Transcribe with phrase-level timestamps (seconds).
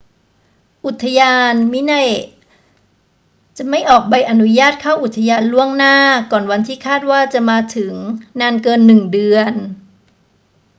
[0.85, 2.05] อุทยาน minae
[3.57, 5.95] จถไม่ออกใบอนุญาตเข้าอุทยานล่วงหน้า
[6.31, 7.93] ก่อนวันที่คาดว่าจะมาถึง
[8.39, 9.53] นานเกินหนึ่งเดือน